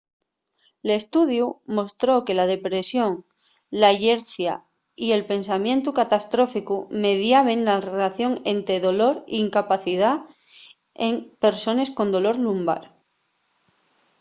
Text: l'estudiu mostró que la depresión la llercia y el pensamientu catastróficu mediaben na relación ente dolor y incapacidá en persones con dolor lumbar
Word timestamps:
l'estudiu 0.89 1.45
mostró 1.77 2.13
que 2.25 2.35
la 2.39 2.45
depresión 2.53 3.11
la 3.83 3.91
llercia 4.03 4.53
y 5.05 5.07
el 5.15 5.23
pensamientu 5.31 5.89
catastróficu 6.01 6.77
mediaben 7.05 7.59
na 7.67 7.75
relación 7.89 8.31
ente 8.53 8.75
dolor 8.87 9.15
y 9.19 9.35
incapacidá 9.45 10.11
en 11.07 11.13
persones 11.43 11.89
con 11.97 12.07
dolor 12.15 12.35
lumbar 12.45 12.83